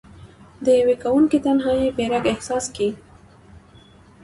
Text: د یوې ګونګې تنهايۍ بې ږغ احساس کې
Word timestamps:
د 0.63 0.65
یوې 0.79 0.95
ګونګې 1.03 1.39
تنهايۍ 1.45 1.89
بې 1.95 2.05
ږغ 2.11 2.25
احساس 2.33 2.65
کې 2.75 2.89